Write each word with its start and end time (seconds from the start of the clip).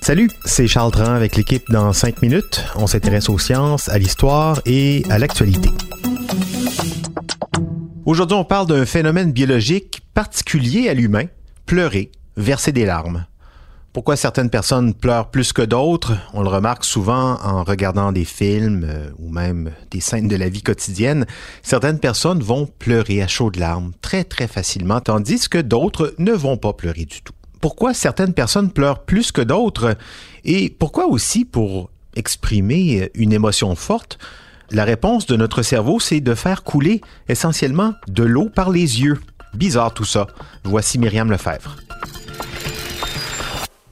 Salut, 0.00 0.30
c'est 0.44 0.68
Charles 0.68 0.92
Tran 0.92 1.12
avec 1.12 1.34
l'équipe 1.34 1.64
dans 1.70 1.92
5 1.92 2.22
minutes. 2.22 2.64
On 2.76 2.86
s'intéresse 2.86 3.28
aux 3.28 3.36
sciences, 3.36 3.88
à 3.88 3.98
l'histoire 3.98 4.60
et 4.64 5.02
à 5.10 5.18
l'actualité. 5.18 5.70
Aujourd'hui, 8.04 8.36
on 8.36 8.44
parle 8.44 8.68
d'un 8.68 8.86
phénomène 8.86 9.32
biologique 9.32 10.02
particulier 10.14 10.88
à 10.88 10.94
l'humain, 10.94 11.24
pleurer, 11.66 12.12
verser 12.36 12.70
des 12.70 12.84
larmes. 12.84 13.26
Pourquoi 13.96 14.16
certaines 14.16 14.50
personnes 14.50 14.92
pleurent 14.92 15.30
plus 15.30 15.54
que 15.54 15.62
d'autres? 15.62 16.18
On 16.34 16.42
le 16.42 16.50
remarque 16.50 16.84
souvent 16.84 17.40
en 17.42 17.64
regardant 17.64 18.12
des 18.12 18.26
films 18.26 18.84
euh, 18.86 19.08
ou 19.18 19.30
même 19.30 19.72
des 19.90 20.00
scènes 20.00 20.28
de 20.28 20.36
la 20.36 20.50
vie 20.50 20.60
quotidienne. 20.60 21.24
Certaines 21.62 21.98
personnes 21.98 22.42
vont 22.42 22.66
pleurer 22.66 23.22
à 23.22 23.26
chaudes 23.26 23.56
larmes 23.56 23.92
très 24.02 24.24
très 24.24 24.48
facilement, 24.48 25.00
tandis 25.00 25.48
que 25.48 25.56
d'autres 25.56 26.14
ne 26.18 26.32
vont 26.32 26.58
pas 26.58 26.74
pleurer 26.74 27.06
du 27.06 27.22
tout. 27.22 27.32
Pourquoi 27.62 27.94
certaines 27.94 28.34
personnes 28.34 28.70
pleurent 28.70 29.02
plus 29.02 29.32
que 29.32 29.40
d'autres? 29.40 29.96
Et 30.44 30.68
pourquoi 30.68 31.06
aussi 31.06 31.46
pour 31.46 31.88
exprimer 32.16 33.10
une 33.14 33.32
émotion 33.32 33.74
forte 33.76 34.18
la 34.72 34.84
réponse 34.84 35.24
de 35.24 35.36
notre 35.36 35.62
cerveau, 35.62 36.00
c'est 36.00 36.20
de 36.20 36.34
faire 36.34 36.64
couler 36.64 37.00
essentiellement 37.30 37.94
de 38.08 38.24
l'eau 38.24 38.50
par 38.50 38.68
les 38.68 39.00
yeux? 39.00 39.18
Bizarre 39.54 39.94
tout 39.94 40.04
ça. 40.04 40.26
Voici 40.64 40.98
Myriam 40.98 41.30
Lefebvre. 41.30 41.76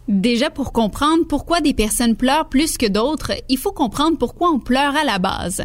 Déjà, 0.07 0.51
pour 0.51 0.73
comprendre 0.73 1.27
pourquoi 1.27 1.61
des 1.61 1.73
personnes 1.73 2.15
pleurent 2.15 2.49
plus 2.49 2.77
que 2.77 2.87
d'autres, 2.87 3.33
il 3.49 3.57
faut 3.57 3.73
comprendre 3.73 4.19
pourquoi 4.19 4.51
on 4.51 4.59
pleure 4.59 4.95
à 4.97 5.05
la 5.05 5.19
base. 5.19 5.63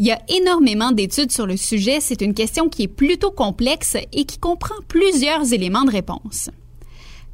Il 0.00 0.06
y 0.06 0.10
a 0.10 0.20
énormément 0.28 0.90
d'études 0.90 1.32
sur 1.32 1.46
le 1.46 1.56
sujet, 1.56 2.00
c'est 2.00 2.20
une 2.20 2.34
question 2.34 2.68
qui 2.68 2.84
est 2.84 2.88
plutôt 2.88 3.30
complexe 3.30 3.96
et 4.12 4.24
qui 4.24 4.38
comprend 4.38 4.74
plusieurs 4.88 5.52
éléments 5.52 5.84
de 5.84 5.90
réponse. 5.90 6.50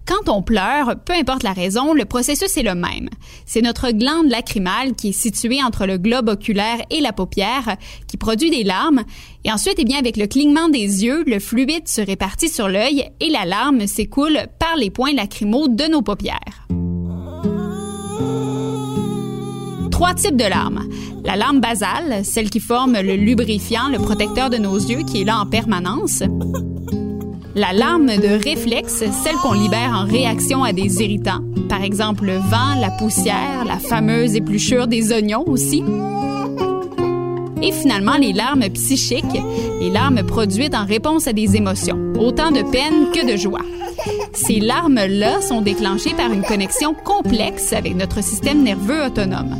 Quand 0.07 0.29
on 0.29 0.43
pleure, 0.43 0.97
peu 1.03 1.15
importe 1.15 1.43
la 1.43 1.55
raison, 1.55 1.95
le 1.95 2.05
processus 2.05 2.57
est 2.59 2.63
le 2.63 2.75
même. 2.75 3.09
C'est 3.47 3.63
notre 3.63 3.91
glande 3.91 4.29
lacrymale 4.29 4.95
qui 4.95 5.09
est 5.09 5.13
située 5.13 5.63
entre 5.63 5.87
le 5.87 5.97
globe 5.97 6.29
oculaire 6.29 6.79
et 6.91 7.01
la 7.01 7.13
paupière 7.13 7.77
qui 8.07 8.19
produit 8.19 8.51
des 8.51 8.65
larmes. 8.65 9.05
Et 9.45 9.53
ensuite, 9.53 9.77
eh 9.79 9.85
bien, 9.85 9.99
avec 9.99 10.19
le 10.19 10.27
clignement 10.27 10.69
des 10.69 11.05
yeux, 11.05 11.25
le 11.27 11.39
fluide 11.39 11.89
se 11.89 12.03
répartit 12.03 12.51
sur 12.51 12.69
l'œil 12.69 13.11
et 13.21 13.31
la 13.31 13.47
larme 13.47 13.87
s'écoule 13.87 14.39
par 14.59 14.77
les 14.77 14.91
points 14.91 15.15
lacrymaux 15.15 15.69
de 15.69 15.85
nos 15.85 16.03
paupières. 16.03 16.69
Trois 19.91 20.13
types 20.13 20.37
de 20.37 20.45
larmes. 20.45 20.87
La 21.25 21.37
larme 21.37 21.61
basale, 21.61 22.25
celle 22.27 22.51
qui 22.51 22.61
forme 22.61 23.01
le 23.01 23.17
lubrifiant, 23.17 23.89
le 23.89 23.99
protecteur 23.99 24.51
de 24.51 24.59
nos 24.59 24.77
yeux 24.77 25.03
qui 25.05 25.23
est 25.23 25.25
là 25.25 25.39
en 25.39 25.47
permanence. 25.47 26.23
La 27.57 27.73
larme 27.73 28.17
de 28.17 28.43
réflexe, 28.43 29.05
celle 29.23 29.37
qu'on 29.41 29.53
libère 29.53 29.93
en 29.95 30.05
réaction 30.11 30.65
à 30.65 30.73
des 30.73 31.01
irritants, 31.01 31.41
par 31.69 31.85
exemple 31.85 32.25
le 32.25 32.39
vent, 32.39 32.75
la 32.81 32.91
poussière, 32.91 33.65
la 33.65 33.79
fameuse 33.79 34.35
épluchure 34.35 34.89
des 34.89 35.13
oignons 35.13 35.45
aussi. 35.47 35.85
Et 37.63 37.71
finalement, 37.71 38.17
les 38.17 38.33
larmes 38.33 38.69
psychiques, 38.71 39.41
les 39.81 39.91
larmes 39.91 40.25
produites 40.25 40.75
en 40.75 40.85
réponse 40.85 41.29
à 41.29 41.33
des 41.33 41.55
émotions, 41.55 42.13
autant 42.19 42.51
de 42.51 42.63
peine 42.63 43.13
que 43.15 43.25
de 43.25 43.37
joie. 43.37 43.63
Ces 44.33 44.59
larmes-là 44.59 45.41
sont 45.41 45.61
déclenchées 45.61 46.15
par 46.15 46.33
une 46.33 46.43
connexion 46.43 46.93
complexe 46.93 47.73
avec 47.73 47.95
notre 47.95 48.21
système 48.21 48.65
nerveux 48.65 49.05
autonome. 49.05 49.55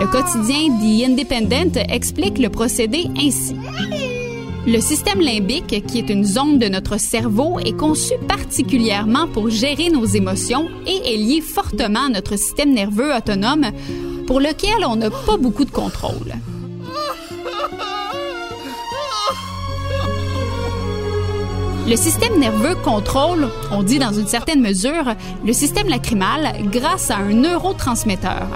Le 0.00 0.06
quotidien 0.08 0.68
The 0.80 1.08
Independent 1.10 1.78
explique 1.88 2.38
le 2.38 2.48
procédé 2.48 3.04
ainsi. 3.16 3.54
Le 4.66 4.80
système 4.80 5.20
limbique, 5.20 5.84
qui 5.86 5.98
est 5.98 6.08
une 6.08 6.24
zone 6.24 6.58
de 6.58 6.68
notre 6.68 6.98
cerveau, 6.98 7.58
est 7.58 7.76
conçu 7.76 8.14
particulièrement 8.26 9.28
pour 9.28 9.50
gérer 9.50 9.90
nos 9.90 10.06
émotions 10.06 10.68
et 10.86 11.12
est 11.12 11.18
lié 11.18 11.42
fortement 11.42 12.06
à 12.06 12.08
notre 12.08 12.36
système 12.36 12.72
nerveux 12.72 13.14
autonome 13.14 13.66
pour 14.26 14.40
lequel 14.40 14.86
on 14.88 14.96
n'a 14.96 15.10
pas 15.10 15.36
beaucoup 15.36 15.66
de 15.66 15.70
contrôle. 15.70 16.32
Le 21.86 21.96
système 21.96 22.38
nerveux 22.38 22.76
contrôle, 22.76 23.50
on 23.70 23.82
dit 23.82 23.98
dans 23.98 24.14
une 24.14 24.26
certaine 24.26 24.62
mesure, 24.62 25.14
le 25.44 25.52
système 25.52 25.88
lacrymal 25.88 26.54
grâce 26.72 27.10
à 27.10 27.16
un 27.16 27.34
neurotransmetteur, 27.34 28.48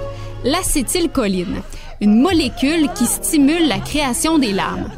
l'acétylcholine, 0.42 1.60
une 2.00 2.18
molécule 2.22 2.88
qui 2.94 3.04
stimule 3.04 3.68
la 3.68 3.80
création 3.80 4.38
des 4.38 4.52
larmes. 4.52 4.88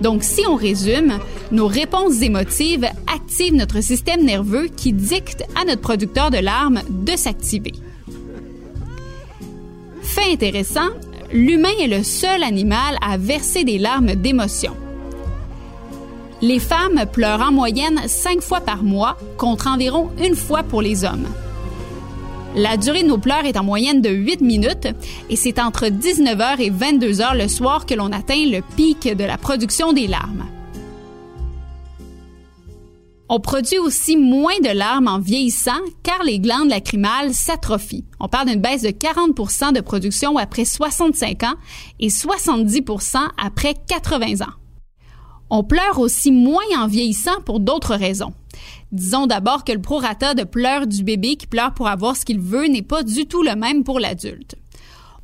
Donc, 0.00 0.22
si 0.22 0.42
on 0.46 0.56
résume, 0.56 1.18
nos 1.50 1.66
réponses 1.66 2.20
émotives 2.22 2.86
activent 3.06 3.54
notre 3.54 3.80
système 3.80 4.24
nerveux 4.24 4.68
qui 4.68 4.92
dicte 4.92 5.44
à 5.60 5.64
notre 5.64 5.80
producteur 5.80 6.30
de 6.30 6.38
larmes 6.38 6.82
de 6.88 7.16
s'activer. 7.16 7.72
Fait 10.02 10.32
intéressant, 10.32 10.88
l'humain 11.32 11.72
est 11.80 11.88
le 11.88 12.02
seul 12.02 12.42
animal 12.42 12.96
à 13.00 13.16
verser 13.16 13.64
des 13.64 13.78
larmes 13.78 14.14
d'émotion. 14.14 14.74
Les 16.42 16.58
femmes 16.58 17.04
pleurent 17.10 17.48
en 17.48 17.52
moyenne 17.52 18.02
cinq 18.06 18.42
fois 18.42 18.60
par 18.60 18.82
mois 18.82 19.16
contre 19.38 19.66
environ 19.66 20.10
une 20.22 20.36
fois 20.36 20.62
pour 20.62 20.82
les 20.82 21.04
hommes. 21.04 21.26
La 22.58 22.78
durée 22.78 23.02
de 23.02 23.08
nos 23.08 23.18
pleurs 23.18 23.44
est 23.44 23.58
en 23.58 23.64
moyenne 23.64 24.00
de 24.00 24.08
8 24.08 24.40
minutes 24.40 24.88
et 25.28 25.36
c'est 25.36 25.58
entre 25.58 25.88
19h 25.88 26.58
et 26.58 26.70
22h 26.70 27.36
le 27.36 27.48
soir 27.48 27.84
que 27.84 27.92
l'on 27.92 28.12
atteint 28.12 28.46
le 28.46 28.62
pic 28.76 29.14
de 29.14 29.24
la 29.24 29.36
production 29.36 29.92
des 29.92 30.06
larmes. 30.06 30.46
On 33.28 33.40
produit 33.40 33.76
aussi 33.76 34.16
moins 34.16 34.58
de 34.64 34.70
larmes 34.70 35.08
en 35.08 35.18
vieillissant 35.18 35.82
car 36.02 36.22
les 36.24 36.38
glandes 36.38 36.70
lacrymales 36.70 37.34
s'atrophient. 37.34 38.06
On 38.20 38.28
parle 38.28 38.48
d'une 38.48 38.62
baisse 38.62 38.80
de 38.80 38.88
40% 38.88 39.74
de 39.74 39.82
production 39.82 40.38
après 40.38 40.64
65 40.64 41.42
ans 41.42 41.56
et 42.00 42.08
70% 42.08 43.18
après 43.36 43.74
80 43.86 44.46
ans. 44.46 44.54
On 45.50 45.62
pleure 45.62 45.98
aussi 45.98 46.32
moins 46.32 46.64
en 46.78 46.86
vieillissant 46.86 47.38
pour 47.44 47.60
d'autres 47.60 47.96
raisons. 47.96 48.32
Disons 48.92 49.26
d'abord 49.26 49.64
que 49.64 49.72
le 49.72 49.80
prorata 49.80 50.34
de 50.34 50.44
pleurs 50.44 50.86
du 50.86 51.02
bébé 51.02 51.36
qui 51.36 51.46
pleure 51.46 51.74
pour 51.74 51.88
avoir 51.88 52.16
ce 52.16 52.24
qu'il 52.24 52.40
veut 52.40 52.66
n'est 52.66 52.82
pas 52.82 53.02
du 53.02 53.26
tout 53.26 53.42
le 53.42 53.54
même 53.56 53.84
pour 53.84 54.00
l'adulte. 54.00 54.54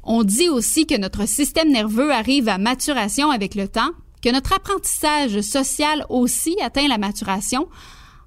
On 0.05 0.25
dit 0.25 0.49
aussi 0.49 0.87
que 0.87 0.99
notre 0.99 1.27
système 1.29 1.71
nerveux 1.71 2.13
arrive 2.13 2.49
à 2.49 2.59
maturation 2.59 3.31
avec 3.31 3.55
le 3.55 3.69
temps, 3.69 3.91
que 4.23 4.31
notre 4.31 4.53
apprentissage 4.53 5.41
social 5.41 6.05
aussi 6.09 6.57
atteint 6.61 6.89
la 6.89 6.99
maturation. 6.99 7.69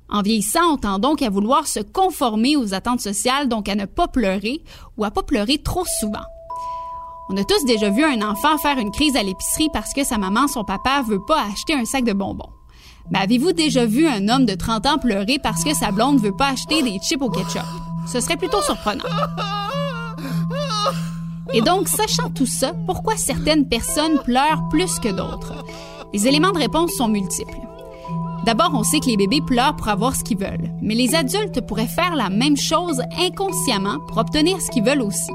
En 0.10 0.22
vieillissant, 0.22 0.74
on 0.74 0.78
tend 0.78 1.00
donc 1.00 1.22
à 1.22 1.30
vouloir 1.30 1.68
se 1.68 1.80
conformer 1.80 2.56
aux 2.56 2.74
attentes 2.74 3.02
sociales, 3.02 3.50
donc 3.50 3.68
à 3.68 3.76
ne 3.76 3.86
pas 3.86 4.08
pleurer 4.08 4.62
ou 4.98 5.04
à 5.04 5.12
pas 5.12 5.24
pleurer 5.24 5.58
trop 5.58 5.86
souvent. 6.00 6.24
On 7.28 7.38
a 7.38 7.44
tous 7.44 7.66
déjà 7.66 7.90
vu 7.90 8.04
un 8.04 8.22
enfant 8.22 8.58
faire 8.60 8.78
une 8.78 8.92
crise 8.92 9.16
à 9.16 9.24
l'épicerie 9.24 9.70
parce 9.74 9.94
que 9.94 10.04
sa 10.04 10.18
maman, 10.18 10.48
son 10.48 10.64
papa 10.64 11.02
veut 11.02 11.24
pas 11.26 11.44
acheter 11.52 11.74
un 11.74 11.86
sac 11.86 12.04
de 12.04 12.14
bonbons. 12.14 12.55
Mais 13.12 13.20
avez-vous 13.20 13.52
déjà 13.52 13.86
vu 13.86 14.08
un 14.08 14.30
homme 14.30 14.46
de 14.46 14.56
30 14.56 14.86
ans 14.86 14.98
pleurer 14.98 15.40
parce 15.42 15.64
que 15.64 15.74
sa 15.76 15.92
blonde 15.92 16.20
veut 16.20 16.36
pas 16.36 16.50
acheter 16.50 16.82
des 16.82 16.98
chips 17.00 17.22
au 17.22 17.30
ketchup? 17.30 17.66
Ce 18.08 18.20
serait 18.20 18.38
plutôt 18.38 18.62
surprenant. 18.62 19.04
Et 21.54 21.62
donc, 21.62 21.88
sachant 21.88 22.30
tout 22.30 22.46
ça, 22.46 22.74
pourquoi 22.86 23.16
certaines 23.16 23.68
personnes 23.68 24.20
pleurent 24.24 24.68
plus 24.70 25.00
que 25.00 25.10
d'autres? 25.10 25.64
Les 26.14 26.28
éléments 26.28 26.52
de 26.52 26.58
réponse 26.58 26.92
sont 26.98 27.08
multiples. 27.08 27.60
D'abord, 28.46 28.72
on 28.74 28.84
sait 28.84 29.00
que 29.00 29.08
les 29.08 29.18
bébés 29.18 29.42
pleurent 29.42 29.76
pour 29.76 29.88
avoir 29.88 30.16
ce 30.16 30.24
qu'ils 30.24 30.38
veulent, 30.38 30.72
mais 30.82 30.94
les 30.94 31.16
adultes 31.16 31.62
pourraient 31.62 31.88
faire 31.88 32.16
la 32.16 32.30
même 32.30 32.58
chose 32.58 33.02
inconsciemment 33.18 34.00
pour 34.08 34.18
obtenir 34.18 34.62
ce 34.62 34.70
qu'ils 34.70 34.84
veulent 34.84 35.02
aussi. 35.02 35.32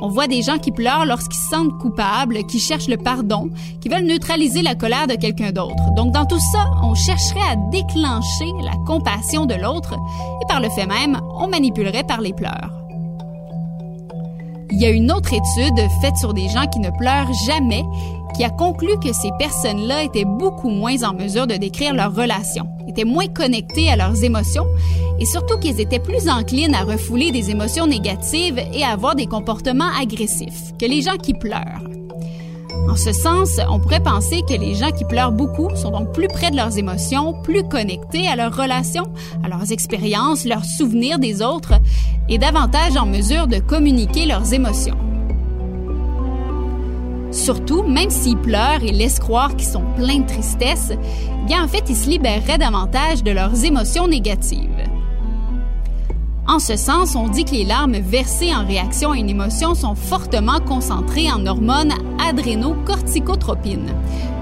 On 0.00 0.08
voit 0.08 0.26
des 0.26 0.42
gens 0.42 0.58
qui 0.58 0.72
pleurent 0.72 1.06
lorsqu'ils 1.06 1.38
se 1.38 1.48
sentent 1.50 1.78
coupables, 1.78 2.44
qui 2.46 2.60
cherchent 2.60 2.88
le 2.88 2.98
pardon, 2.98 3.50
qui 3.80 3.88
veulent 3.88 4.06
neutraliser 4.06 4.62
la 4.62 4.74
colère 4.74 5.06
de 5.06 5.14
quelqu'un 5.14 5.52
d'autre. 5.52 5.94
Donc 5.96 6.12
dans 6.12 6.26
tout 6.26 6.40
ça, 6.52 6.66
on 6.82 6.94
chercherait 6.94 7.40
à 7.50 7.56
déclencher 7.70 8.52
la 8.62 8.76
compassion 8.86 9.46
de 9.46 9.54
l'autre 9.54 9.94
et 10.42 10.46
par 10.46 10.60
le 10.60 10.68
fait 10.70 10.86
même, 10.86 11.20
on 11.38 11.48
manipulerait 11.48 12.04
par 12.04 12.20
les 12.20 12.32
pleurs. 12.32 12.72
Il 14.70 14.80
y 14.82 14.84
a 14.84 14.90
une 14.90 15.10
autre 15.10 15.32
étude 15.32 15.90
faite 16.02 16.16
sur 16.16 16.34
des 16.34 16.48
gens 16.48 16.66
qui 16.66 16.80
ne 16.80 16.90
pleurent 16.90 17.32
jamais 17.46 17.84
qui 18.36 18.44
a 18.44 18.50
conclu 18.50 18.98
que 19.02 19.12
ces 19.12 19.30
personnes-là 19.38 20.02
étaient 20.02 20.26
beaucoup 20.26 20.68
moins 20.68 21.02
en 21.04 21.14
mesure 21.14 21.46
de 21.46 21.54
décrire 21.54 21.94
leurs 21.94 22.14
relations, 22.14 22.68
moins 23.04 23.28
connectées 23.28 23.88
à 23.88 23.96
leurs 23.96 24.24
émotions 24.24 24.66
et 25.18 25.26
surtout 25.26 25.58
qu'ils 25.58 25.80
étaient 25.80 25.98
plus 25.98 26.28
enclines 26.28 26.74
à 26.74 26.84
refouler 26.84 27.30
des 27.30 27.50
émotions 27.50 27.86
négatives 27.86 28.60
et 28.72 28.82
à 28.82 28.90
avoir 28.90 29.14
des 29.14 29.26
comportements 29.26 29.90
agressifs 30.00 30.72
que 30.78 30.86
les 30.86 31.02
gens 31.02 31.16
qui 31.16 31.34
pleurent. 31.34 31.82
En 32.88 32.94
ce 32.94 33.12
sens, 33.12 33.60
on 33.68 33.80
pourrait 33.80 34.02
penser 34.02 34.42
que 34.48 34.54
les 34.54 34.74
gens 34.74 34.92
qui 34.92 35.04
pleurent 35.04 35.32
beaucoup 35.32 35.74
sont 35.74 35.90
donc 35.90 36.12
plus 36.12 36.28
près 36.28 36.50
de 36.50 36.56
leurs 36.56 36.78
émotions, 36.78 37.34
plus 37.42 37.64
connectés 37.64 38.28
à 38.28 38.36
leurs 38.36 38.56
relations, 38.56 39.06
à 39.42 39.48
leurs 39.48 39.72
expériences, 39.72 40.44
leurs 40.44 40.64
souvenirs 40.64 41.18
des 41.18 41.42
autres 41.42 41.74
et 42.28 42.38
davantage 42.38 42.96
en 42.96 43.06
mesure 43.06 43.48
de 43.48 43.58
communiquer 43.58 44.26
leurs 44.26 44.54
émotions. 44.54 45.05
Surtout, 47.36 47.82
même 47.82 48.08
s'ils 48.08 48.38
pleurent 48.38 48.82
et 48.82 48.92
laissent 48.92 49.20
croire 49.20 49.54
qu'ils 49.56 49.68
sont 49.68 49.84
pleins 49.94 50.20
de 50.20 50.26
tristesse, 50.26 50.92
bien 51.46 51.62
en 51.62 51.68
fait, 51.68 51.84
ils 51.88 51.96
se 51.96 52.08
libéreraient 52.08 52.56
davantage 52.56 53.22
de 53.22 53.30
leurs 53.30 53.62
émotions 53.64 54.08
négatives. 54.08 54.84
En 56.48 56.58
ce 56.58 56.76
sens, 56.76 57.14
on 57.14 57.28
dit 57.28 57.44
que 57.44 57.50
les 57.50 57.64
larmes 57.64 57.98
versées 57.98 58.54
en 58.54 58.66
réaction 58.66 59.12
à 59.12 59.18
une 59.18 59.28
émotion 59.28 59.74
sont 59.74 59.94
fortement 59.94 60.60
concentrées 60.60 61.30
en 61.30 61.44
hormones 61.44 61.92
adrénocorticotropines, 62.26 63.92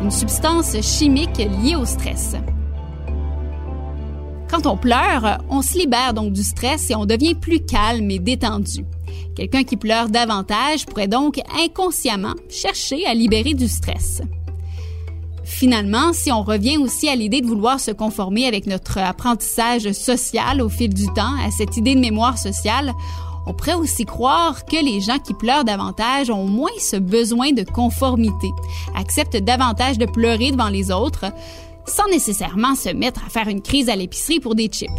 une 0.00 0.11
substance 0.12 0.81
chimique 0.81 1.38
liée 1.38 1.75
au 1.75 1.85
stress. 1.85 2.37
Quand 4.49 4.67
on 4.67 4.76
pleure, 4.76 5.38
on 5.50 5.62
se 5.62 5.76
libère 5.76 6.14
donc 6.14 6.32
du 6.32 6.44
stress 6.44 6.91
et 6.91 6.94
on 6.94 7.06
devient 7.06 7.35
plus 7.35 7.61
calme 7.61 8.08
et 8.11 8.20
détendu. 8.20 8.85
Quelqu'un 9.34 9.64
qui 9.64 9.76
pleure 9.76 10.08
davantage 10.08 10.86
pourrait 10.86 11.08
donc 11.08 11.40
inconsciemment 11.60 12.34
chercher 12.48 13.04
à 13.06 13.14
libérer 13.14 13.54
du 13.54 13.66
stress. 13.66 14.22
Finalement, 15.44 16.12
si 16.12 16.32
on 16.32 16.42
revient 16.42 16.78
aussi 16.78 17.08
à 17.08 17.16
l'idée 17.16 17.40
de 17.40 17.46
vouloir 17.46 17.81
se 17.81 17.90
conformer 17.90 18.46
avec 18.46 18.66
notre 18.66 18.98
apprentissage 18.98 19.92
social 19.92 20.62
au 20.62 20.69
fil 20.69 20.92
du 20.94 21.06
temps, 21.06 21.34
à 21.44 21.50
cette 21.50 21.76
idée 21.76 21.94
de 21.94 22.00
mémoire 22.00 22.38
sociale, 22.38 22.92
on 23.46 23.52
pourrait 23.52 23.75
aussi 23.75 24.04
croire 24.04 24.64
que 24.64 24.82
les 24.82 25.00
gens 25.00 25.19
qui 25.19 25.34
pleurent 25.34 25.64
davantage 25.64 26.31
ont 26.31 26.46
moins 26.46 26.70
ce 26.78 26.96
besoin 26.96 27.52
de 27.52 27.62
conformité, 27.62 28.48
acceptent 28.96 29.36
davantage 29.36 29.98
de 29.98 30.06
pleurer 30.06 30.50
devant 30.52 30.69
les 30.69 30.90
autres, 30.90 31.26
sans 31.86 32.06
nécessairement 32.08 32.75
se 32.75 32.88
mettre 32.88 33.22
à 33.26 33.28
faire 33.28 33.48
une 33.48 33.60
crise 33.60 33.90
à 33.90 33.96
l'épicerie 33.96 34.40
pour 34.40 34.54
des 34.54 34.69
chips, 34.69 34.90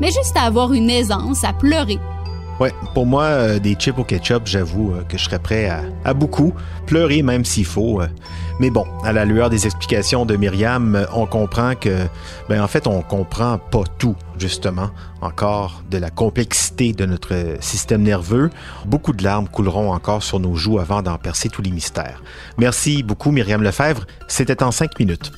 mais 0.00 0.12
juste 0.12 0.36
à 0.36 0.42
avoir 0.42 0.72
une 0.74 0.90
aisance 0.90 1.42
à 1.42 1.52
pleurer 1.52 1.98
Ouais, 2.60 2.72
pour 2.94 3.06
moi, 3.06 3.24
euh, 3.24 3.58
des 3.58 3.74
chips 3.74 3.98
au 3.98 4.04
ketchup, 4.04 4.42
j'avoue 4.44 4.92
euh, 4.92 5.02
que 5.04 5.16
je 5.18 5.24
serais 5.24 5.38
prêt 5.38 5.72
à, 6.04 6.14
beaucoup, 6.14 6.52
pleurer 6.86 7.22
même 7.22 7.44
s'il 7.44 7.64
faut. 7.64 8.00
Euh. 8.00 8.06
Mais 8.60 8.70
bon, 8.70 8.84
à 9.04 9.12
la 9.12 9.24
lueur 9.24 9.50
des 9.50 9.66
explications 9.66 10.26
de 10.26 10.36
Myriam, 10.36 11.06
on 11.14 11.26
comprend 11.26 11.74
que, 11.74 12.06
ben 12.48 12.62
en 12.62 12.68
fait, 12.68 12.86
on 12.86 13.00
comprend 13.02 13.58
pas 13.58 13.82
tout, 13.98 14.14
justement, 14.38 14.90
encore 15.22 15.82
de 15.90 15.98
la 15.98 16.10
complexité 16.10 16.92
de 16.92 17.06
notre 17.06 17.56
système 17.60 18.02
nerveux. 18.02 18.50
Beaucoup 18.84 19.12
de 19.12 19.24
larmes 19.24 19.48
couleront 19.48 19.92
encore 19.92 20.22
sur 20.22 20.38
nos 20.38 20.54
joues 20.54 20.78
avant 20.78 21.02
d'en 21.02 21.16
percer 21.16 21.48
tous 21.48 21.62
les 21.62 21.70
mystères. 21.70 22.22
Merci 22.58 23.02
beaucoup, 23.02 23.32
Myriam 23.32 23.62
Lefebvre. 23.62 24.04
C'était 24.28 24.62
en 24.62 24.70
cinq 24.70 25.00
minutes. 25.00 25.32